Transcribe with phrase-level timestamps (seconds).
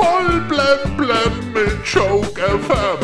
[0.00, 2.96] Voll blem blem mit Joke FM.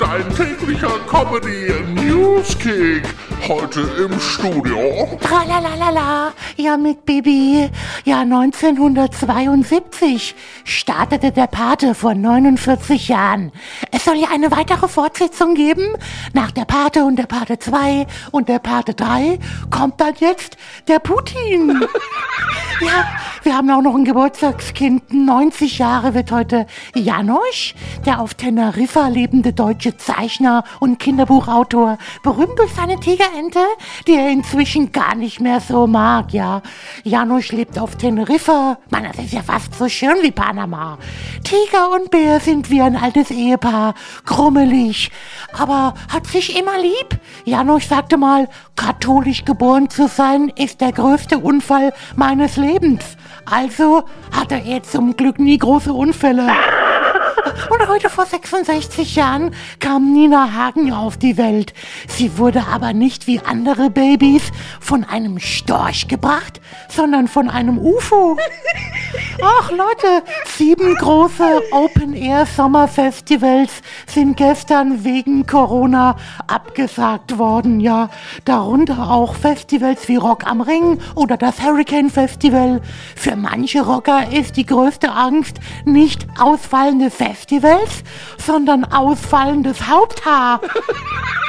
[0.00, 3.04] Dein täglicher Comedy Newskick.
[3.46, 5.16] Heute im Studio.
[5.20, 7.70] Tralalala, ja mit Bibi.
[8.04, 10.34] Ja, 1972
[10.64, 13.52] startete der Pate vor 49 Jahren.
[13.92, 15.94] Es soll ja eine weitere Fortsetzung geben.
[16.32, 19.38] Nach der Pate und der Pate 2 und der Pate 3
[19.70, 20.56] kommt dann jetzt
[20.88, 21.86] der Putin.
[22.80, 23.04] Ja,
[23.42, 25.12] wir haben auch noch ein Geburtstagskind.
[25.12, 32.72] 90 Jahre wird heute Janosch, der auf Teneriffa lebende deutsche Zeichner und Kinderbuchautor, berühmt durch
[32.74, 33.60] seine Tigerente,
[34.06, 36.60] die er inzwischen gar nicht mehr so mag, ja.
[37.02, 38.78] Janosch lebt auf Teneriffa.
[38.90, 40.98] Mann, das ist ja fast so schön wie Panama.
[41.42, 43.94] Tiger und Bär sind wie ein altes Ehepaar,
[44.26, 45.10] krummelig,
[45.56, 47.18] aber hat sich immer lieb.
[47.44, 53.16] Janosch sagte mal, katholisch geboren zu sein ist der größte Unfall meines Lebens.
[53.44, 56.48] Also hatte er zum Glück nie große Unfälle.
[57.70, 61.72] Und heute vor 66 Jahren kam Nina Hagen auf die Welt.
[62.08, 64.42] Sie wurde aber nicht wie andere Babys
[64.80, 68.36] von einem Storch gebracht, sondern von einem UFO.
[69.42, 73.70] Ach Leute, sieben große Open-Air-Sommerfestivals
[74.06, 77.80] sind gestern wegen Corona abgesagt worden.
[77.80, 78.10] Ja,
[78.44, 82.82] darunter auch Festivals wie Rock am Ring oder das Hurricane Festival.
[83.16, 87.29] Für manche Rocker ist die größte Angst nicht ausfallende Festivals,
[88.38, 90.60] sondern ausfallendes Haupthaar.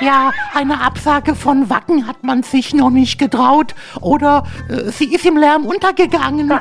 [0.00, 5.24] Ja, eine Absage von Wacken hat man sich noch nicht getraut oder äh, sie ist
[5.24, 6.52] im Lärm untergegangen.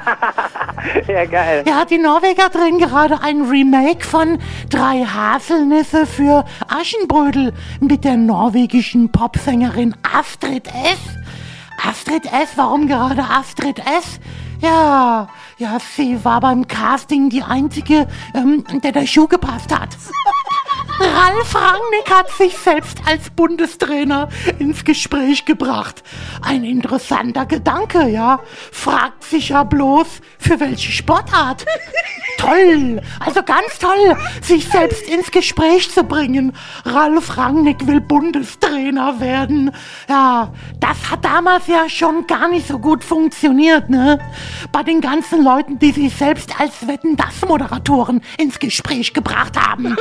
[1.08, 1.64] Ja, geil.
[1.68, 4.38] Ja, die Norweger drehen gerade ein Remake von
[4.70, 11.00] Drei Haselnüsse für Aschenbrödel mit der norwegischen Popsängerin Astrid S.
[11.84, 14.20] Astrid S, warum gerade Astrid S?
[14.66, 15.28] Ja,
[15.60, 19.90] ja, sie war beim Casting die einzige, ähm, der der Schuh gepasst hat.
[21.00, 24.28] Ralf Rangnick hat sich selbst als Bundestrainer
[24.58, 26.02] ins Gespräch gebracht.
[26.42, 28.40] Ein interessanter Gedanke, ja.
[28.72, 30.08] Fragt sich ja bloß,
[30.40, 31.66] für welche Sportart.
[32.38, 36.54] toll, also ganz toll, sich selbst ins Gespräch zu bringen.
[36.86, 39.72] Ralf Rangnick will Bundestrainer werden.
[40.08, 44.20] Ja, das hat damals ja schon gar nicht so gut funktioniert, ne?
[44.72, 49.96] Bei den ganzen Leuten, die sich selbst als Wetten-Das-Moderatoren ins Gespräch gebracht haben.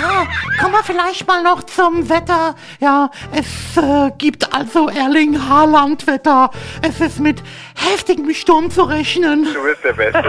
[0.00, 0.26] Ja,
[0.60, 2.54] kommen wir vielleicht mal noch zum Wetter.
[2.80, 6.50] Ja, es äh, gibt also Erling Haaland-Wetter.
[6.82, 7.42] Es ist mit
[7.74, 9.44] heftigem Sturm zu rechnen.
[9.44, 10.22] Du bist der Beste.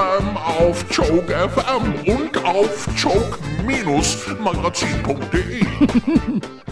[0.00, 5.66] Blem auf Joke FM und auf joke-magazin.de.